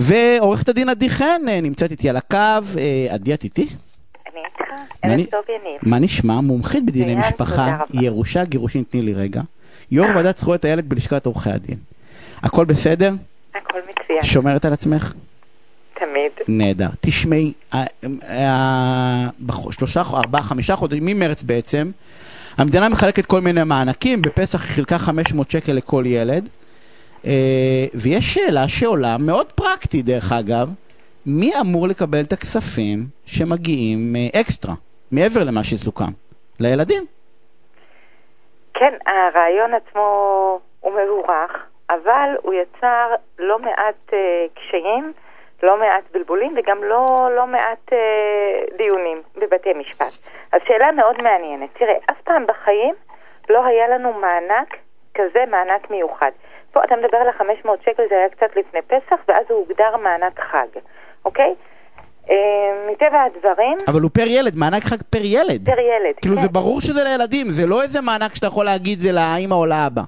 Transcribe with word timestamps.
ועורכת 0.00 0.68
הדין 0.68 0.88
עדי 0.88 1.10
חן 1.10 1.40
אה, 1.48 1.60
נמצאת 1.60 1.90
איתי 1.90 2.08
על 2.08 2.16
הקו. 2.16 2.36
אה, 2.36 3.06
עדי, 3.10 3.34
את 3.34 3.44
איתי? 3.44 3.66
אני 4.32 4.40
איתך, 4.44 4.74
ערב 5.02 5.20
טוב 5.30 5.40
יניב. 5.48 5.80
מה 5.82 5.98
נשמע? 5.98 6.40
מומחית 6.40 6.86
בדיני 6.86 7.14
משפחה. 7.14 7.78
ירושה, 7.92 8.44
גירושין, 8.44 8.82
תני 8.82 9.02
לי 9.02 9.14
רגע. 9.14 9.42
יו"ר 9.90 10.08
ועדת 10.14 10.38
זכויות 10.38 10.64
הילד 10.64 10.88
בלשכת 10.88 11.26
עורכי 11.26 11.50
הדין. 11.50 11.76
הכל 12.42 12.64
בסדר? 12.64 13.12
הכל 13.54 13.78
מצוין, 13.78 14.22
שומרת 14.22 14.64
על 14.64 14.72
עצמך? 14.72 15.14
תמיד. 15.94 16.32
נהדר. 16.48 16.88
תשמעי, 17.00 17.52
שלושה, 19.70 20.02
ארבעה, 20.14 20.42
חמישה 20.42 20.76
חודשים, 20.76 21.06
ממרץ 21.06 21.42
בעצם, 21.42 21.90
המדינה 22.56 22.88
מחלקת 22.88 23.26
כל 23.26 23.40
מיני 23.40 23.64
מענקים, 23.64 24.22
בפסח 24.22 24.62
היא 24.62 24.70
חילקה 24.70 24.98
500 24.98 25.50
שקל 25.50 25.72
לכל 25.72 26.04
ילד, 26.06 26.48
ויש 27.94 28.34
שאלה 28.34 28.68
שעולה, 28.68 29.16
מאוד 29.18 29.52
פרקטי 29.52 30.02
דרך 30.02 30.32
אגב, 30.32 30.68
מי 31.26 31.50
אמור 31.60 31.88
לקבל 31.88 32.20
את 32.26 32.32
הכספים 32.32 32.98
שמגיעים 33.26 33.98
אה, 34.16 34.40
אקסטרה, 34.40 34.74
מעבר 35.12 35.40
למה 35.44 35.64
שסוכם? 35.64 36.12
לילדים. 36.60 37.02
כן, 38.74 38.94
הרעיון 39.06 39.74
עצמו 39.74 40.08
הוא 40.80 40.92
מבורך, 40.92 41.50
אבל 41.90 42.30
הוא 42.42 42.54
יצר 42.54 43.14
לא 43.38 43.58
מעט 43.58 44.12
אה, 44.12 44.46
קשיים, 44.54 45.12
לא 45.62 45.78
מעט 45.78 46.04
בלבולים 46.12 46.54
וגם 46.56 46.84
לא, 46.84 47.28
לא 47.36 47.46
מעט 47.46 47.92
אה, 47.92 48.76
דיונים 48.76 49.22
בבתי 49.36 49.72
משפט. 49.72 50.32
אז 50.52 50.60
שאלה 50.66 50.92
מאוד 50.92 51.22
מעניינת. 51.22 51.68
תראה, 51.78 51.94
אף 52.10 52.20
פעם 52.24 52.46
בחיים 52.46 52.94
לא 53.50 53.64
היה 53.64 53.88
לנו 53.88 54.12
מענק 54.12 54.76
כזה, 55.14 55.44
מענק 55.50 55.90
מיוחד. 55.90 56.30
פה 56.72 56.84
אתה 56.84 56.96
מדבר 56.96 57.16
על 57.16 57.28
ה-500 57.28 57.68
שקל, 57.84 58.02
זה 58.08 58.14
היה 58.14 58.28
קצת 58.28 58.56
לפני 58.56 58.82
פסח, 58.82 59.16
ואז 59.28 59.44
הוא 59.48 59.58
הוגדר 59.58 59.96
מענק 59.96 60.40
חג, 60.40 60.80
אוקיי? 61.24 61.54
אה, 62.30 62.36
מטבע 62.92 63.22
הדברים, 63.22 63.78
אבל 63.88 64.00
הוא 64.00 64.10
פר 64.14 64.26
ילד, 64.26 64.56
מענק 64.56 64.82
חג 64.82 65.02
פר 65.10 65.22
ילד. 65.22 65.66
פר 65.66 65.80
ילד. 65.80 66.14
כאילו 66.20 66.36
כן. 66.36 66.42
זה 66.42 66.48
ברור 66.48 66.80
שזה 66.80 67.04
לילדים, 67.04 67.46
זה 67.46 67.66
לא 67.66 67.82
איזה 67.82 68.00
מענק 68.00 68.34
שאתה 68.34 68.46
יכול 68.46 68.64
להגיד 68.64 68.98
זה 68.98 69.12
לאמא 69.12 69.54
או 69.54 69.66
לאבא. 69.66 70.02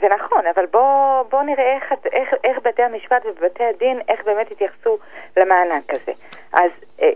זה 0.00 0.06
נכון, 0.08 0.42
אבל 0.54 0.66
בוא, 0.66 1.22
בוא 1.30 1.42
נראה 1.42 1.74
איך, 1.76 1.92
איך, 2.12 2.28
איך 2.44 2.58
בתי 2.64 2.82
המשפט 2.82 3.22
ובתי 3.26 3.64
הדין, 3.64 4.00
איך 4.08 4.20
באמת 4.24 4.50
התייחסו 4.50 4.98
למענק 5.36 5.90
הזה. 5.90 6.12
אז 6.52 6.70
אה, 7.02 7.10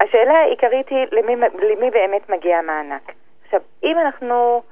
השאלה 0.00 0.34
העיקרית 0.34 0.88
היא 0.88 1.06
למי, 1.12 1.36
למי 1.62 1.90
באמת 1.90 2.30
מגיע 2.30 2.58
המענק. 2.58 3.12
עכשיו, 3.44 3.60
אם 3.84 3.98
אנחנו 3.98 4.62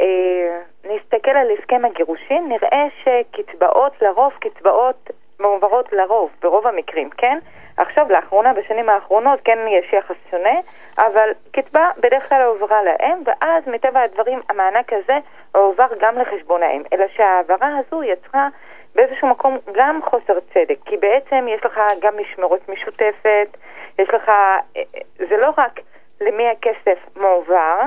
אה, 0.00 0.60
נסתכל 0.84 1.30
על 1.30 1.50
הסכם 1.50 1.84
הגירושין, 1.84 2.48
נראה 2.48 2.86
שקצבאות 3.02 4.02
לרוב, 4.02 4.32
קצבאות 4.38 5.10
מועברות 5.40 5.92
לרוב, 5.92 6.30
ברוב 6.42 6.66
המקרים, 6.66 7.10
כן? 7.10 7.38
עכשיו, 7.76 8.06
לאחרונה, 8.10 8.52
בשנים 8.52 8.88
האחרונות, 8.88 9.40
כן 9.44 9.58
יש 9.68 9.92
יחס 9.92 10.16
שונה, 10.30 10.60
אבל 10.98 11.30
קצבה 11.52 11.90
בדרך 11.98 12.28
כלל 12.28 12.42
הועברה 12.42 12.82
לאם, 12.82 13.18
ואז 13.24 13.66
מטבע 13.66 14.00
הדברים 14.00 14.40
המענק 14.48 14.92
הזה 14.92 15.18
הועבר 15.54 15.86
גם 16.00 16.14
לחשבון 16.18 16.62
האם. 16.62 16.82
אלא 16.92 17.04
שההעברה 17.16 17.68
הזו 17.78 18.02
יצרה 18.02 18.48
באיזשהו 18.94 19.28
מקום 19.28 19.58
גם 19.72 20.00
חוסר 20.02 20.40
צדק, 20.40 20.78
כי 20.84 20.96
בעצם 20.96 21.46
יש 21.48 21.64
לך 21.64 21.80
גם 22.00 22.14
משמרות 22.18 22.68
משותפת, 22.68 23.56
יש 23.98 24.08
לך, 24.08 24.28
אה, 24.28 24.58
אה, 24.76 24.82
זה 25.28 25.36
לא 25.36 25.50
רק 25.58 25.80
למי 26.20 26.48
הכסף 26.48 26.98
מועבר, 27.16 27.80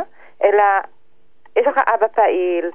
אלא 0.44 0.64
יש 1.56 1.68
לך 1.68 1.78
אבא 1.94 2.08
פעיל, 2.08 2.72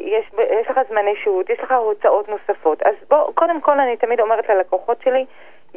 יש, 0.00 0.24
יש 0.60 0.70
לך 0.70 0.80
זמני 0.88 1.14
שהות, 1.24 1.50
יש 1.50 1.60
לך 1.60 1.72
הוצאות 1.72 2.28
נוספות. 2.28 2.82
אז 2.82 2.94
בוא, 3.08 3.32
קודם 3.34 3.60
כל 3.60 3.80
אני 3.80 3.96
תמיד 3.96 4.20
אומרת 4.20 4.48
ללקוחות 4.48 5.02
שלי, 5.02 5.24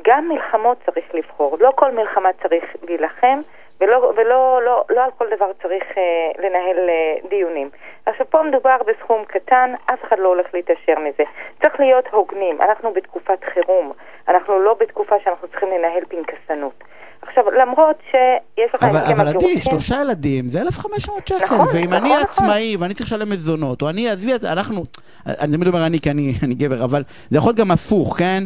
גם 0.02 0.30
מלחמות 0.30 0.78
צריך 0.86 1.16
לבחור. 1.16 1.58
לא 1.60 1.72
כל 1.76 1.92
מלחמה 1.92 2.30
צריך 2.42 2.66
להילחם, 2.84 3.40
ולא, 3.82 4.14
ולא 4.16 4.62
לא, 4.66 4.84
לא 4.90 5.04
על 5.04 5.12
כל 5.18 5.26
דבר 5.36 5.52
צריך 5.62 5.84
אה, 5.98 6.32
לנהל 6.38 6.90
אה, 6.90 7.30
דיונים. 7.30 7.70
עכשיו, 8.06 8.26
פה 8.30 8.44
מדובר 8.44 8.78
בסכום 8.88 9.26
קטן, 9.26 9.74
אף 9.94 10.04
אחד 10.04 10.20
לא 10.20 10.28
הולך 10.28 10.54
להתעשר 10.54 11.00
מזה. 11.00 11.24
צריך 11.62 11.80
להיות 11.80 12.08
הוגנים, 12.08 12.62
אנחנו 12.62 12.94
בתקופת 12.94 13.44
חירום, 13.44 13.92
אנחנו 14.28 14.60
לא 14.60 14.74
בתקופה 14.74 15.16
שאנחנו 15.24 15.48
צריכים 15.48 15.70
לנהל 15.70 16.04
פנקסנות. 16.06 16.84
עכשיו, 17.30 17.44
למרות 17.62 17.96
שיש 18.12 18.72
לך 18.76 18.84
אבל, 18.84 18.98
הסכם 18.98 19.12
אבל 19.12 19.28
עדי, 19.28 19.38
הגירושין- 19.38 19.62
שלושה 19.62 20.02
ילדים 20.02 20.48
זה 20.48 20.62
1,500 20.62 21.28
שקל, 21.28 21.44
נכון, 21.46 21.60
ואם 21.74 21.84
נכון, 21.84 21.94
אני 21.94 22.10
נכון. 22.10 22.22
עצמאי 22.24 22.76
ואני 22.80 22.94
צריך 22.94 23.10
לשלם 23.10 23.30
מזונות, 23.32 23.82
או 23.82 23.90
אני, 23.90 24.10
עזבי 24.10 24.36
את 24.36 24.42
זה, 24.42 24.52
אנחנו, 24.52 24.84
אני 25.26 25.52
תמיד 25.58 25.68
אומר 25.68 25.86
אני 25.86 26.00
כי 26.00 26.12
אני, 26.12 26.34
אני 26.44 26.56
גבר, 26.56 26.84
אבל 26.84 27.04
זה 27.30 27.38
יכול 27.38 27.50
להיות 27.50 27.58
גם 27.58 27.72
הפוך, 27.72 28.18
כן? 28.18 28.44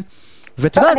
ואת 0.58 0.76
יודעת, 0.76 0.96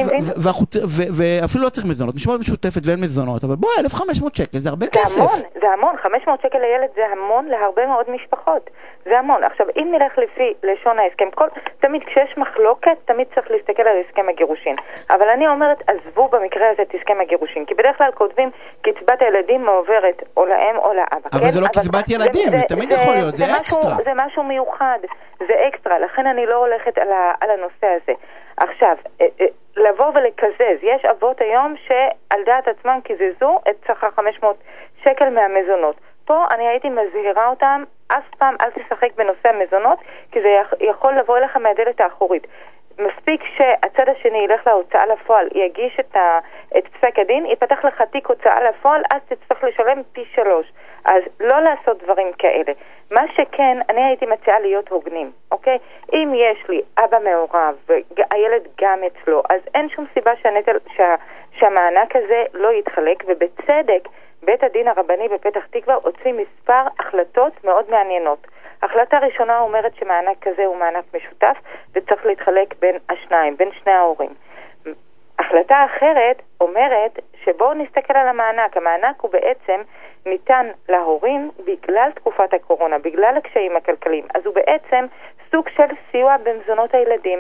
ואפילו 1.18 1.64
לא 1.64 1.70
צריך 1.70 1.86
מזונות, 1.90 2.16
משמעות 2.16 2.40
משותפת 2.40 2.82
ואין 2.86 3.00
מזונות, 3.02 3.44
אבל 3.44 3.56
בואי, 3.56 3.74
1,500 3.80 4.36
שקל 4.36 4.60
זה 4.60 4.70
הרבה 4.70 4.86
זה 4.86 4.92
כסף. 4.92 5.18
המון, 5.18 5.40
זה 5.62 5.68
המון, 5.78 5.96
500 6.04 6.42
שקל 6.42 6.58
לילד 6.58 6.90
זה 6.96 7.02
המון 7.14 7.46
להרבה 7.46 7.86
מאוד 7.88 8.06
משפחות. 8.16 8.70
זה 9.06 9.20
המון. 9.20 9.44
עכשיו, 9.44 9.66
אם 9.78 9.88
נלך 9.92 10.14
לפי 10.18 10.48
לשון 10.64 11.00
ההסכם, 11.00 11.30
כל, 11.36 11.48
תמיד 11.80 12.02
כשיש 12.08 12.38
מחלוקת, 12.38 12.98
תמיד 13.06 13.28
צריך 13.36 13.48
להסתכל 13.52 13.84
על 13.84 13.98
הסכם 14.08 14.30
הגירושין. 14.30 14.76
אבל 15.10 15.28
אני 15.36 15.48
אומרת, 15.48 15.78
עזבו 15.90 16.28
במקרה 16.28 16.66
הזה 16.72 16.82
את 16.82 16.92
הסכם 17.00 17.18
הגירושין, 17.22 17.66
כי 17.66 17.74
בדרך 17.74 17.98
כלל 17.98 18.12
כותבים 18.14 18.50
קצבת 18.82 19.22
הילדים 19.22 19.66
מועברת 19.66 20.24
או 20.38 20.46
לאם 20.46 20.76
או 20.78 20.94
לאבא. 20.94 21.28
אבל 21.34 21.42
כן? 21.42 21.50
זה 21.50 21.62
לא 21.62 21.68
קצבת 21.68 22.10
ילדים, 22.10 22.50
זה 22.50 22.62
תמיד 22.68 22.92
יכול 22.92 23.16
להיות, 23.16 23.36
זה 23.36 23.44
משהו- 23.46 23.58
אקסטרה. 23.62 23.96
זה 24.06 24.12
משהו 24.16 24.44
מיוחד, 24.44 25.00
זה 25.40 25.54
אקסטרה, 25.68 26.00
לכן 26.00 26.28
אני 26.28 26.46
לא 26.46 26.56
הולכת 26.56 26.98
על, 26.98 27.12
ה, 27.12 27.32
על 27.42 27.50
הנושא 27.52 27.88
הזה. 28.02 28.14
עכשיו, 28.58 28.96
אה, 29.22 29.28
אה, 29.42 29.46
לבוא 29.78 30.12
ולקזז, 30.14 30.78
יש 30.82 31.06
אבות 31.06 31.42
היום 31.42 31.76
שעל 31.88 32.44
דעת 32.46 32.68
עצמם 32.68 33.00
קיזזו 33.04 33.60
את 33.70 33.76
שכר 33.88 34.10
500 34.12 34.56
שקל 35.04 35.30
מהמזונות. 35.30 35.96
פה 36.26 36.46
אני 36.52 36.68
הייתי 36.68 36.90
מזהירה 36.90 37.48
אותם, 37.48 37.84
אף 38.08 38.24
פעם 38.38 38.56
אל 38.62 38.70
תשחק 38.72 39.16
בנושא 39.16 39.50
המזונות, 39.50 40.00
כי 40.32 40.42
זה 40.42 40.48
יכ- 40.50 40.74
יכול 40.82 41.14
לבוא 41.14 41.38
אליך 41.38 41.58
מהדלת 41.58 42.02
האחורית. 42.02 42.48
מספיק 43.00 43.42
שהצד 43.58 44.10
השני 44.10 44.38
ילך 44.38 44.68
להוצאה 44.68 45.06
לפועל, 45.06 45.48
יגיש 45.56 46.00
את, 46.00 46.16
ה, 46.16 46.40
את 46.78 46.88
פסק 46.88 47.20
הדין, 47.20 47.46
ייפתח 47.46 47.86
לך 47.86 48.02
תיק 48.02 48.28
הוצאה 48.28 48.64
לפועל, 48.70 49.02
אז 49.14 49.22
תצטרך 49.28 49.64
לשלם 49.64 50.02
פי 50.14 50.26
שלוש. 50.36 50.72
אז 51.06 51.24
לא 51.40 51.60
לעשות 51.60 52.04
דברים 52.04 52.32
כאלה. 52.38 52.74
מה 53.12 53.22
שכן, 53.32 53.78
אני 53.90 54.04
הייתי 54.04 54.26
מציעה 54.26 54.60
להיות 54.60 54.90
הוגנים, 54.90 55.32
אוקיי? 55.52 55.78
אם 56.16 56.34
יש 56.36 56.70
לי 56.70 56.82
אבא 56.98 57.18
מעורב 57.20 57.76
והילד 57.90 58.68
גם 58.82 59.00
אצלו, 59.04 59.44
אז 59.50 59.62
אין 59.76 59.90
שום 59.90 60.06
סיבה 60.14 60.32
שהנטל, 60.42 60.78
שה, 60.98 61.16
שהמענק 61.52 62.16
הזה 62.16 62.44
לא 62.54 62.74
יתחלק, 62.74 63.24
ובצדק 63.28 64.08
בית 64.44 64.64
הדין 64.64 64.88
הרבני 64.88 65.28
בפתח 65.28 65.66
תקווה 65.70 65.96
הוציא 65.96 66.34
מספר 66.34 66.82
החלטות 67.00 67.64
מאוד 67.64 67.86
מעניינות. 67.90 68.48
החלטה 68.82 69.20
ראשונה 69.20 69.60
אומרת 69.60 69.96
שמענק 69.96 70.38
כזה 70.42 70.66
הוא 70.66 70.76
מענק 70.76 71.06
משותף 71.14 71.58
וצריך 71.94 72.26
להתחלק 72.26 72.76
בין 72.80 72.96
השניים, 73.10 73.58
בין 73.58 73.70
שני 73.84 73.94
ההורים. 73.94 74.34
החלטה 75.40 75.86
אחרת 75.86 76.42
אומרת 76.62 77.20
שבואו 77.44 77.74
נסתכל 77.74 78.18
על 78.18 78.28
המענק. 78.28 78.78
המענק 78.78 79.22
הוא 79.22 79.32
בעצם 79.32 79.82
ניתן 80.26 80.68
להורים 80.90 81.52
בגלל 81.66 82.12
תקופת 82.16 82.54
הקורונה, 82.54 82.98
בגלל 82.98 83.38
הקשיים 83.38 83.76
הכלכליים. 83.76 84.26
אז 84.36 84.46
הוא 84.46 84.56
בעצם 84.56 85.06
סוג 85.52 85.70
של 85.70 85.96
סיוע 86.12 86.36
במזונות 86.38 86.94
הילדים. 86.94 87.40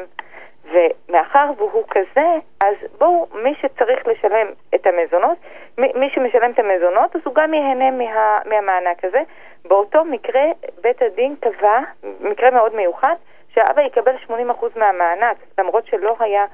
ומאחר 0.72 1.52
והוא 1.58 1.84
כזה, 1.90 2.26
אז 2.62 2.76
בואו, 2.98 3.28
מי 3.34 3.56
שצריך 3.62 4.08
לשלם 4.08 4.48
את 4.76 4.88
המזונות, 4.88 5.38
מי, 5.78 6.10
שמשלם 6.10 6.52
את 6.52 6.60
המזונות, 6.60 7.16
אז 7.16 7.22
הוא 7.26 7.36
גם 7.36 7.54
ייהנה 7.54 7.92
מה, 7.92 8.38
מהמענק 8.46 9.06
הזה. 9.06 9.22
באותו 9.66 10.06
מקרה, 10.06 10.44
בית 10.82 11.02
הדין 11.02 11.36
קבע, 11.40 11.80
מקרה 12.20 12.52
מאוד 12.52 12.76
מיוחד, 12.76 13.16
שהאבא 13.54 13.82
יקבל 13.82 14.16
80% 14.30 14.32
מהמענק, 14.76 15.38
למרות 15.58 15.86
שלא 15.88 16.16
היה 16.20 16.46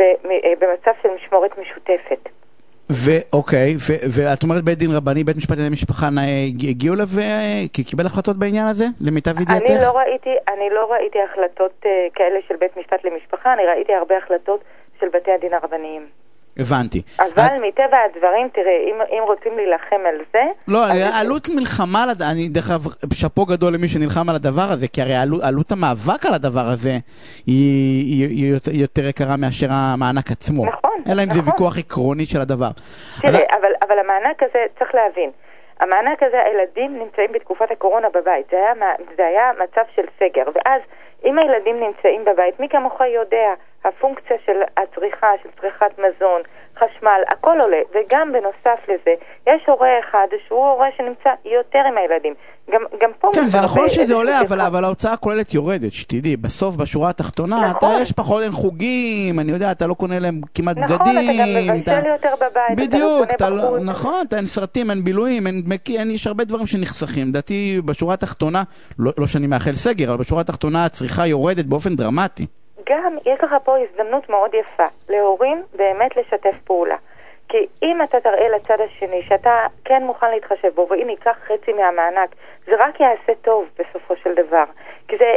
מ- 0.00 0.58
במצב 0.58 0.90
של 1.02 1.08
משמורת. 1.14 1.49
ואוקיי, 2.90 3.74
ואת 4.14 4.42
אומרת 4.42 4.64
בית 4.64 4.78
דין 4.78 4.90
רבני, 4.96 5.24
בית 5.24 5.36
משפט 5.36 5.50
לענייני 5.50 5.72
משפחה 5.72 6.06
אה, 6.18 6.22
הגיעו 6.70 6.94
אליו, 6.94 7.06
אה, 7.20 7.62
כי 7.72 7.84
קיבל 7.84 8.06
החלטות 8.06 8.36
בעניין 8.36 8.66
הזה, 8.66 8.84
למיטב 9.00 9.40
ידיעתך? 9.40 9.70
אני 9.70 9.82
לא 9.82 9.92
ראיתי, 9.98 10.30
אני 10.48 10.70
לא 10.70 10.92
ראיתי 10.92 11.18
החלטות 11.30 11.72
uh, 11.82 11.86
כאלה 12.14 12.38
של 12.48 12.54
בית 12.56 12.76
משפט 12.76 13.04
למשפחה, 13.04 13.52
אני 13.52 13.62
ראיתי 13.66 13.94
הרבה 13.94 14.16
החלטות 14.16 14.60
של 15.00 15.06
בתי 15.14 15.32
הדין 15.32 15.54
הרבניים. 15.54 16.06
הבנתי. 16.58 17.02
אבל 17.18 17.26
את- 17.46 17.52
מטבע 17.68 17.96
הדברים, 18.10 18.48
תראה, 18.52 18.76
אם, 18.90 19.18
אם 19.18 19.22
רוצים 19.26 19.52
להילחם 19.56 19.96
על 20.08 20.14
זה... 20.32 20.42
לא, 20.68 20.84
אז- 20.86 21.10
עלות 21.14 21.48
מלחמה, 21.56 22.06
לד- 22.06 22.22
אני 22.22 22.48
דרך 22.48 22.70
אגב, 22.70 22.80
שאפו 23.12 23.44
גדול 23.46 23.74
למי 23.74 23.88
שנלחם 23.88 24.28
על 24.28 24.34
הדבר 24.34 24.62
הזה, 24.70 24.88
כי 24.88 25.02
הרי 25.02 25.16
עלות, 25.16 25.42
עלות 25.42 25.72
המאבק 25.72 26.26
על 26.26 26.34
הדבר 26.34 26.66
הזה 26.72 26.90
היא, 27.46 28.04
היא, 28.06 28.28
היא 28.28 28.52
יותר, 28.54 28.70
יותר 28.74 29.04
יקרה 29.08 29.36
מאשר 29.36 29.66
המענק 29.70 30.30
עצמו. 30.30 30.66
נכון, 30.66 30.96
אלא 31.12 31.22
אם 31.22 31.32
זה 31.32 31.38
נכון. 31.38 31.52
ויכוח 31.52 31.78
עקרוני 31.78 32.26
של 32.26 32.40
הדבר. 32.40 32.70
תראה, 33.20 33.30
אבל- 33.32 33.44
אבל, 33.60 33.68
אבל 33.82 33.98
המענק 33.98 34.42
הזה, 34.42 34.64
צריך 34.78 34.90
להבין, 34.94 35.30
המענק 35.80 36.22
הזה, 36.22 36.36
הילדים 36.46 36.98
נמצאים 37.02 37.32
בתקופת 37.32 37.70
הקורונה 37.70 38.08
בבית, 38.14 38.46
זה 38.50 38.56
היה, 38.56 38.72
זה 39.16 39.26
היה 39.26 39.50
מצב 39.64 39.82
של 39.96 40.02
סגר, 40.18 40.42
ואז 40.54 40.80
אם 41.24 41.38
הילדים 41.38 41.80
נמצאים 41.80 42.24
בבית, 42.24 42.60
מי 42.60 42.68
כמוך 42.68 43.00
יודע, 43.00 43.54
הפונקציה 43.84 44.36
של 44.46 44.62
הצריכה, 44.76 45.30
של 45.42 45.48
צריכת 45.60 45.98
מזון, 45.98 46.40
חשמל, 46.76 47.22
הכל 47.28 47.60
עולה. 47.60 47.80
וגם 47.92 48.32
בנוסף 48.32 48.88
לזה, 48.88 49.14
יש 49.46 49.66
הורה 49.66 49.98
אחד 49.98 50.26
שהוא 50.46 50.68
הורה 50.68 50.88
שנמצא 50.96 51.30
יותר 51.44 51.78
עם 51.78 51.98
הילדים. 51.98 52.34
גם, 52.72 52.80
גם 53.02 53.10
פה... 53.20 53.30
כן, 53.34 53.46
זה 53.48 53.60
נכון 53.60 53.88
שזה 53.88 54.14
עולה, 54.14 54.40
אבל. 54.40 54.60
אבל 54.60 54.84
ההוצאה 54.84 55.12
הכוללת 55.12 55.54
יורדת, 55.54 55.92
שתדעי. 55.92 56.36
בסוף, 56.36 56.76
בשורה 56.76 57.10
התחתונה, 57.10 57.56
נכון. 57.70 57.90
אתה, 57.90 58.02
יש 58.02 58.12
פחות, 58.12 58.42
אין 58.42 58.52
חוגים, 58.52 59.40
אני 59.40 59.52
יודע, 59.52 59.72
אתה 59.72 59.86
לא 59.86 59.94
קונה 59.94 60.18
להם 60.18 60.40
כמעט 60.54 60.76
נכון, 60.78 60.96
בגדים. 60.98 61.30
אתה 61.30 61.90
גם 61.92 61.98
מבשל 61.98 62.06
יותר 62.06 62.28
בבית, 62.40 62.78
בדיוק, 62.88 63.22
אתה 63.22 63.34
אתה 63.34 63.50
לא 63.50 63.56
לא, 63.56 63.62
קונה 63.62 63.76
בחוץ. 63.76 63.88
נכון, 63.88 64.24
אתה 64.28 64.36
אין 64.36 64.46
סרטים, 64.46 64.90
אין 64.90 65.04
בילויים, 65.04 65.46
אין 65.46 65.62
דמי 65.62 65.76
כי- 65.84 65.98
אין, 65.98 66.10
יש 66.10 66.26
הרבה 66.26 66.44
דברים 66.44 66.66
שנחסכים. 66.66 67.28
לדעתי, 67.28 67.80
בשורה 67.84 68.14
התחתונה, 68.14 68.62
לא, 68.98 69.12
לא 69.18 69.26
שאני 69.26 69.46
מאחל 69.46 69.74
סגר, 69.76 70.08
אבל 70.10 70.16
בשורה 70.18 70.40
התחתונה 70.40 70.84
הצריכה 70.84 71.26
יורדת 71.26 71.64
באופן 71.64 71.96
דרמטי. 71.96 72.46
גם 72.90 73.12
יש 73.26 73.38
לך 73.44 73.50
פה 73.64 73.72
הזדמנות 73.78 74.30
מאוד 74.30 74.50
יפה 74.60 74.82
להורים 75.10 75.62
באמת 75.78 76.10
לשתף 76.16 76.56
פעולה. 76.64 76.94
כי 77.50 77.66
אם 77.82 78.02
אתה 78.02 78.20
תראה 78.20 78.48
לצד 78.48 78.80
השני 78.80 79.22
שאתה 79.28 79.66
כן 79.84 80.02
מוכן 80.02 80.30
להתחשב 80.30 80.68
בו, 80.74 80.86
והנה 80.90 81.10
ייקח 81.10 81.36
חצי 81.46 81.72
מהמענק, 81.72 82.30
זה 82.66 82.72
רק 82.78 83.00
יעשה 83.00 83.32
טוב 83.42 83.64
בסופו 83.78 84.14
של 84.22 84.34
דבר. 84.34 84.64
כי 85.08 85.16
זה, 85.18 85.34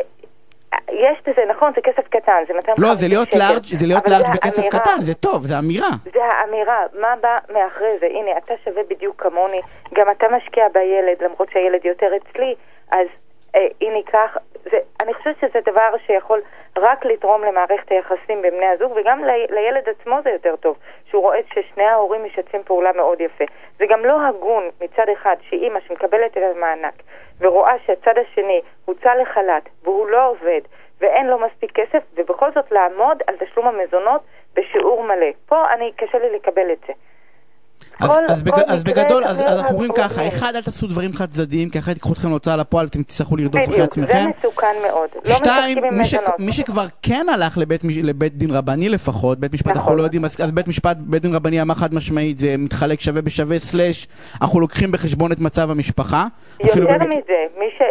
יש 0.90 1.18
בזה, 1.28 1.42
נכון, 1.50 1.72
זה 1.76 1.82
כסף 1.82 2.08
קטן, 2.08 2.44
זה 2.48 2.54
250 2.54 2.90
לא, 2.90 2.96
זה 2.96 3.08
להיות 3.08 3.34
לארג', 3.34 3.64
זה 3.64 3.88
להיות 3.88 4.08
לארג' 4.08 4.34
בכסף 4.34 4.60
האמירה. 4.60 4.80
קטן, 4.80 5.02
זה 5.02 5.14
טוב, 5.14 5.46
זה 5.46 5.60
אמירה. 5.60 5.94
זה 6.14 6.24
האמירה, 6.26 6.80
מה 7.00 7.14
בא 7.22 7.38
מאחרי 7.54 7.98
זה? 8.00 8.06
הנה, 8.06 8.32
אתה 8.38 8.54
שווה 8.64 8.84
בדיוק 8.90 9.22
כמוני, 9.22 9.62
גם 9.94 10.12
אתה 10.12 10.26
משקיע 10.38 10.66
בילד, 10.74 11.18
למרות 11.24 11.50
שהילד 11.52 11.86
יותר 11.86 12.08
אצלי, 12.16 12.56
אז 12.92 13.08
אה, 13.56 13.68
הנה 13.82 14.00
כך, 14.12 14.38
זה, 14.72 14.78
אני 15.02 15.14
חושבת 15.14 15.36
שזה 15.42 15.60
דבר 15.66 15.96
שיכול 16.06 16.42
רק 16.78 17.06
לתרום 17.06 17.44
למערכת 17.44 17.92
היחסים 17.92 18.42
בין 18.42 18.54
בני 18.54 18.66
הזוג, 18.66 18.92
וגם 18.96 19.24
לי, 19.24 19.48
לילד 19.50 19.90
עצמו 19.90 20.20
זה 20.24 20.30
יותר 20.30 20.56
טוב, 20.56 20.78
שהוא 21.10 21.22
רואה 21.22 21.40
ששני 21.54 21.84
ההורים 21.84 22.26
משתפים 22.26 22.64
פעולה 22.64 22.92
מאוד 22.92 23.22
יפה. 23.22 23.44
זה 23.80 23.86
גם 23.90 24.06
לא 24.06 24.28
הגון 24.28 24.70
מצד 24.82 25.10
אחד 25.14 25.36
שאימא 25.50 25.80
שמקבלת 25.80 26.38
את 26.38 26.44
המענק 26.56 26.94
ורואה 27.40 27.74
שהצד 27.86 28.14
השני 28.18 28.62
הוצא 28.86 29.14
לחל"ת 29.14 29.70
והוא 29.84 30.08
לא 30.08 30.30
עובד 30.30 30.62
ואין 31.02 31.28
לו 31.28 31.40
מספיק 31.40 31.72
כסף, 31.72 32.04
ובכל 32.16 32.52
זאת 32.52 32.72
לעמוד 32.72 33.24
על 33.28 33.36
תשלום 33.40 33.68
המזונות 33.68 34.22
בשיעור 34.54 35.04
מלא. 35.04 35.32
פה 35.48 35.74
אני, 35.74 35.92
קשה 35.96 36.18
לי 36.18 36.36
לקבל 36.36 36.72
את 36.72 36.80
זה. 36.88 36.94
אז, 38.00 38.10
כל- 38.10 38.24
אז, 38.30 38.42
בג, 38.42 38.52
כל 38.52 38.62
אז 38.68 38.84
בגדול, 38.84 39.24
אז, 39.24 39.40
אז 39.40 39.60
אנחנו 39.60 39.74
אומרים. 39.74 39.92
ככה, 39.98 40.28
אחד, 40.28 40.56
אל 40.56 40.62
תעשו 40.62 40.88
דברים 40.88 41.14
חד 41.14 41.26
צדדיים, 41.26 41.70
כי 41.70 41.80
אחרת 41.80 41.96
ייקחו 41.96 42.14
אתכם 42.14 42.30
להוצאה 42.30 42.58
לפועל 42.58 42.86
ואתם 42.86 43.04
תצטרכו 43.04 43.36
לרדוף 43.38 43.56
אחרי 43.56 43.66
בדיוק, 43.66 43.78
זה 43.78 43.84
עצמכם. 43.84 44.30
מסוכן 44.40 44.76
מאוד. 44.88 45.10
לא 45.26 45.36
שתיים, 45.36 45.78
מי, 45.92 46.06
ש... 46.06 46.16
מי 46.40 46.54
שכבר 46.54 46.86
כן 47.02 47.26
הלך 47.34 47.58
לבית, 47.58 47.82
לבית 48.04 48.38
דין 48.38 48.52
רבני 48.52 48.90
לפחות, 48.90 49.40
בית 49.40 49.54
משפט 49.54 49.68
אנחנו 49.68 49.82
נכון. 49.82 49.98
לא 49.98 50.04
יודעים, 50.04 50.26
אז, 50.26 50.42
אז 50.44 50.52
בית 50.52 50.68
משפט, 50.68 50.98
בית 51.00 51.22
דין 51.22 51.36
רבני 51.36 51.62
אמר 51.62 51.76
חד 51.76 51.94
משמעית, 51.94 52.38
זה 52.38 52.56
מתחלק 52.58 53.00
שווה 53.02 53.22
בשווה, 53.22 53.60
סלאש, 53.60 54.08
אנחנו 54.42 54.60
לוקחים 54.60 54.92
בחשבון 54.92 55.32
את 55.32 55.40
מצב 55.40 55.72
המשפחה. 55.72 56.26
יותר 56.60 56.80
במק- 56.82 57.04
מזה, 57.08 57.18
מי 57.60 57.66
ש... 57.78 57.82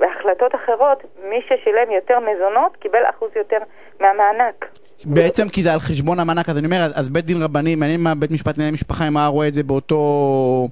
בהחלטות 0.00 0.54
אחרות, 0.54 0.98
מי 1.30 1.36
ששילם 1.46 1.90
יותר 1.94 2.14
מזונות 2.20 2.76
קיבל 2.80 3.02
אחוז 3.10 3.30
יותר 3.36 3.58
מהמענק. 4.00 4.64
בעצם 5.04 5.48
כי 5.48 5.62
זה 5.62 5.72
על 5.72 5.80
חשבון 5.80 6.20
המענק, 6.20 6.48
אז 6.48 6.58
אני 6.58 6.66
אומר, 6.66 6.90
אז- 6.94 7.08
בית 7.08 7.24
דין 7.24 7.42
רבני, 7.42 7.74
מעניין 7.74 8.00
מה 8.00 8.14
בית 8.14 8.30
משפט 8.30 8.58
לענייני 8.58 8.74
משפחה, 8.74 9.08
אם 9.08 9.16
היה 9.16 9.26
רואה 9.26 9.48
את 9.48 9.54
זה 9.54 9.62
באותו... 9.62 10.68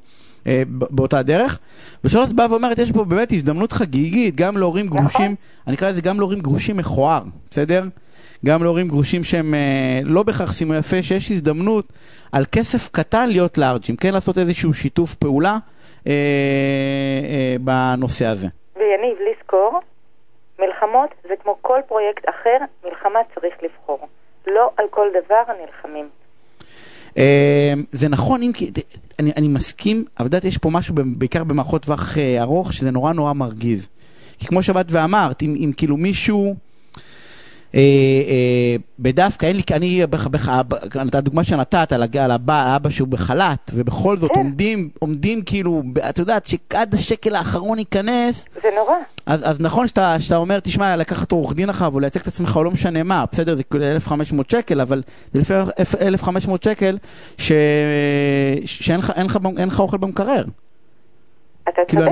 אה, 0.47 0.63
באותה 0.69 1.23
דרך. 1.23 1.59
ושלוש 2.05 2.33
באה 2.33 2.47
ואומרת, 2.51 2.79
יש 2.79 2.93
פה 2.93 3.05
באמת 3.05 3.33
הזדמנות 3.33 3.73
חגיגית, 3.73 4.37
גם 4.37 4.57
להורים. 4.57 4.87
גרושים, 4.87 5.35
אני 5.67 5.77
אקרא 5.77 5.89
לזה 5.89 6.01
גם 6.01 6.19
להורים 6.21 6.39
גרושים 6.39 6.77
מכוער, 6.77 7.23
בסדר? 7.51 7.85
גם 8.47 8.63
להורים 8.63 8.89
גרושים 8.89 9.25
שהם 9.25 9.55
אה, 9.55 10.01
לא 10.05 10.23
בהכרח 10.23 10.53
שימו 10.53 10.75
יפה, 10.75 11.03
שיש 11.03 11.31
הזדמנות 11.31 11.93
על 12.33 12.45
כסף 12.53 12.89
קטן 12.93 13.29
להיות 13.29 13.59
לארג'ים, 13.59 13.97
כן 13.97 14.15
לעשות 14.15 14.39
איזשהו 14.39 14.75
שיתוף 14.75 15.15
פעולה 15.15 15.59
אה, 16.07 16.13
אה, 16.13 17.57
בנושא 17.61 18.27
הזה. 18.27 18.49
ויניב, 18.77 19.17
לזכור, 19.31 19.81
מלחמות 20.59 21.11
זה 21.29 21.35
כמו 21.43 21.57
כל 21.63 21.81
פרויקט 21.89 22.29
אחר, 22.29 22.59
מלחמה 22.85 23.19
צריך 23.35 23.55
לבחור. 23.63 24.09
לא 24.47 24.71
על 24.77 24.87
כל 24.91 25.07
דבר 25.11 25.43
נלחמים. 25.61 26.09
אה, 27.19 27.73
זה 27.93 28.09
נכון, 28.09 28.43
אם 28.43 28.51
כי, 28.55 28.71
אני, 29.19 29.33
אני 29.37 29.49
מסכים, 29.49 30.05
אבל 30.19 30.27
את 30.39 30.45
יש 30.45 30.59
פה 30.59 30.71
משהו, 30.73 30.95
בעיקר 31.19 31.45
במערכות 31.45 31.83
טווח 31.83 32.19
אה, 32.19 32.43
ארוך, 32.43 32.73
שזה 32.73 32.91
נורא 32.91 33.13
נורא 33.13 33.33
מרגיז. 33.33 33.89
כי 34.39 34.47
כמו 34.47 34.63
שבאת 34.63 34.87
ואמרת, 34.91 35.43
אם, 35.43 35.55
אם 35.65 35.73
כאילו 35.77 35.97
מישהו, 35.97 36.55
בדווקא, 38.99 39.47
אין 39.47 39.57
לי, 39.57 39.63
אני, 39.73 40.03
הדוגמה 41.13 41.45
שנתת 41.45 41.93
על, 41.93 42.03
הג- 42.03 42.17
על 42.17 42.31
הבא, 42.31 42.77
אבא 42.77 42.91
שהוא 42.91 43.09
בחל"ת, 43.09 43.71
ובכל 43.75 44.17
זאת 44.17 44.31
כן. 44.35 44.41
עומדים, 44.41 44.89
עומדים 44.99 45.43
כאילו, 45.43 45.83
את 46.09 46.19
יודעת, 46.19 46.47
שעד 46.47 46.95
השקל 46.95 47.35
האחרון 47.35 47.79
ייכנס, 47.79 48.45
זה 48.63 48.69
נורא. 48.77 48.95
אז, 49.27 49.41
אז 49.51 49.61
נכון 49.61 49.89
שאתה, 49.89 50.17
שאתה 50.21 50.37
אומר, 50.37 50.61
תשמע, 50.61 50.97
לקחת 50.97 51.33
עורך 51.33 51.53
דין 51.55 51.71
אחריו 51.71 51.95
או 51.95 52.01
לייצג 52.01 52.21
את 52.21 52.27
עצמך 52.27 52.57
או 52.57 52.65
לא 52.65 52.71
משנה 52.71 53.03
מה, 53.03 53.25
בסדר, 53.33 53.55
זה 53.57 53.63
כאילו 53.63 53.85
1,500 53.85 54.51
שקל, 54.51 54.81
אבל 54.81 55.03
זה 55.33 55.41
לפי 55.41 55.55
1,500 56.01 56.63
שקל 56.63 56.99
ש... 57.39 57.53
שאין 58.65 58.99
לך, 59.01 59.13
אין 59.17 59.27
לך, 59.27 59.37
במ- 59.37 59.59
אין 59.59 59.69
לך 59.69 59.81
אוכל 59.81 59.97
במקרר. 59.97 60.45
כאילו 61.89 62.03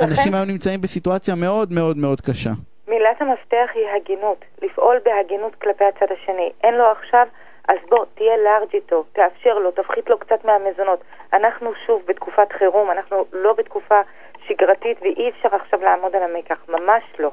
אנשים 0.00 0.34
היום 0.34 0.48
נמצאים 0.48 0.80
בסיטואציה 0.80 1.34
מאוד 1.34 1.72
מאוד 1.72 1.96
מאוד 1.96 2.20
קשה. 2.20 2.52
מילת 2.88 3.18
המפתח 3.20 3.68
היא 3.74 3.86
הגינות, 3.96 4.44
לפעול 4.62 4.96
בהגינות 5.04 5.54
כלפי 5.54 5.84
הצד 5.84 6.06
השני. 6.14 6.50
אין 6.64 6.74
לו 6.74 6.84
עכשיו, 6.84 7.26
אז 7.68 7.76
בוא, 7.90 8.04
תהיה 8.14 8.36
לארג' 8.44 8.74
איתו, 8.74 9.04
תאפשר 9.12 9.54
לו, 9.58 9.70
תפחית 9.70 10.10
לו 10.10 10.18
קצת 10.18 10.44
מהמזונות. 10.44 11.00
אנחנו 11.32 11.70
שוב 11.86 12.02
בתקופת 12.08 12.52
חירום, 12.58 12.90
אנחנו 12.90 13.24
לא 13.32 13.54
בתקופה 13.58 14.00
שגרתית 14.48 14.98
ואי 15.02 15.30
אפשר 15.30 15.48
עכשיו 15.56 15.80
לעמוד 15.82 16.12
על 16.16 16.22
המקח, 16.22 16.58
ממש 16.68 17.02
לא. 17.18 17.30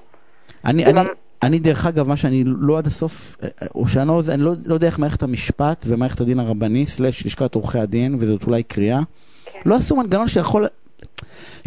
אני, 0.65 0.85
אני, 0.85 0.93
ממ- 1.01 1.13
אני 1.43 1.59
דרך 1.59 1.85
אגב, 1.85 2.07
מה 2.07 2.17
שאני 2.17 2.43
לא 2.45 2.77
עד 2.77 2.87
הסוף, 2.87 3.35
או 3.75 3.87
שאני 3.87 4.07
לא, 4.07 4.19
אני 4.33 4.41
לא, 4.41 4.51
לא 4.65 4.73
יודע 4.73 4.87
איך 4.87 4.99
מערכת 4.99 5.23
המשפט 5.23 5.85
ומערכת 5.89 6.21
הדין 6.21 6.39
הרבני, 6.39 6.85
סלש 6.85 7.25
לשכת 7.25 7.55
עורכי 7.55 7.79
הדין, 7.79 8.15
וזאת 8.19 8.43
אולי 8.47 8.63
קריאה, 8.63 8.99
כן. 9.45 9.59
לא 9.65 9.75
עשו 9.75 9.95
מנגנון 9.95 10.27
שיכול, 10.27 10.63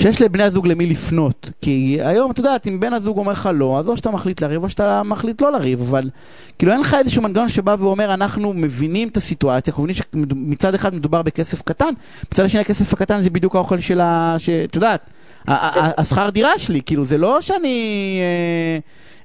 שיש 0.01 0.23
לבני 0.23 0.43
הזוג 0.43 0.67
למי 0.67 0.87
לפנות. 0.87 1.51
כי 1.61 1.99
היום, 2.01 2.31
את 2.31 2.39
יודעת, 2.39 2.67
אם 2.67 2.81
בן 2.81 2.93
הזוג 2.93 3.19
אומר 3.19 3.33
לך 3.33 3.51
לא, 3.55 3.79
אז 3.79 3.89
או 3.89 3.97
שאתה 3.97 4.11
מחליט 4.11 4.43
לריב 4.43 4.65
או 4.65 4.71
שאתה 4.71 5.03
מחליט 5.03 5.43
לא 5.43 5.53
לריב, 5.53 5.81
אבל 5.81 6.11
כאילו 6.59 6.73
אין 6.73 6.81
לך 6.81 6.95
איזשהו 6.95 7.23
מנגנון 7.23 7.49
שבא 7.49 7.77
ואומר, 7.79 8.15
אנחנו 8.15 8.53
מבינים 8.55 9.09
את 9.09 9.17
הסיטואציה, 9.17 9.71
אנחנו 9.71 9.85
מבינים 9.85 10.03
שמצד 10.13 10.75
אחד 10.75 10.95
מדובר 10.95 11.23
בכסף 11.23 11.63
קטן, 11.63 11.93
מצד 12.33 12.45
השני 12.45 12.61
הכסף 12.61 12.93
הקטן 12.93 13.21
זה 13.21 13.31
בדיוק 13.31 13.55
האוכל 13.55 13.81
של 13.81 14.01
ה... 14.01 14.37
את 14.65 14.75
יודעת, 14.75 15.11
השכר 15.49 16.31
דירה 16.31 16.59
שלי, 16.59 16.81
כאילו 16.87 17.05
זה 17.05 17.19
לא 17.19 17.41
שאני 17.41 18.19
אה, 18.21 18.79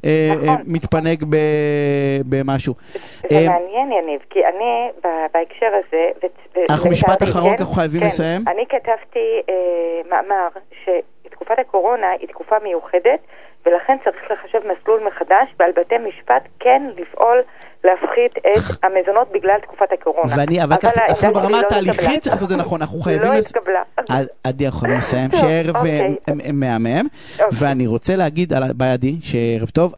נכון. 0.04 0.50
אה, 0.50 0.56
מתפנק 0.66 1.24
ב- 1.30 1.38
במשהו. 2.30 2.74
זה 2.94 2.98
אה, 3.38 3.46
מעניין, 3.50 3.92
יניב, 4.04 4.22
כי 4.30 4.40
אני 4.46 4.90
בהקשר 5.34 5.66
הזה... 5.66 6.30
אנחנו 6.70 6.90
משפט 6.90 7.24
אחרון, 7.24 7.50
כן, 7.52 7.56
כי 7.58 7.62
אנחנו 7.62 7.76
חייבים 7.76 8.02
כן, 8.02 8.08
לסיים. 8.08 8.42
אני 8.48 8.64
כתבתי 8.70 9.20
אה, 9.50 9.54
מאמר 10.10 10.48
שתקופת 10.84 11.60
הקורונה 11.60 12.08
היא 12.20 12.28
תקופה 12.28 12.56
מיוחדת, 12.64 13.20
ולכן 13.66 13.98
צריך 14.04 14.16
לחשב 14.32 14.60
מסלול 14.68 15.02
מחדש, 15.08 15.48
ועל 15.60 15.72
בתי 15.72 15.96
משפט 15.98 16.44
כן 16.60 16.82
לפעול 16.98 17.42
להפחית 17.84 18.38
את 18.38 18.44
המזונות 18.86 19.32
בגלל 19.32 19.60
תקופת 19.62 19.92
הקורונה. 19.92 20.34
ואני, 20.38 20.64
אבל 20.64 20.78
ככה, 20.78 21.12
אפילו 21.12 21.34
ברמה 21.34 21.50
לא 21.50 21.60
התהליכית. 21.60 22.22
צריך 22.22 22.36
לעשות 22.36 22.44
את 22.44 22.50
זה 22.50 22.56
נכון, 22.56 22.82
אנחנו 22.82 23.00
חייבים... 23.06 23.28
לא 23.28 23.34
התקבלה. 23.34 23.82
עד- 24.10 24.28
עדי, 24.44 24.66
אנחנו 24.66 24.80
חייבים 24.80 24.98
לסיים, 24.98 25.30
שערב 25.32 25.76
אה, 25.76 25.82
אוקיי. 25.82 26.52
מהמם, 26.54 27.08
אוקיי. 27.34 27.48
ואני 27.60 27.88
רוצה 27.88 28.16
להגיד 28.16 28.54
על 28.54 28.64
בידי 28.76 29.16
שערב 29.22 29.70
טוב, 29.70 29.90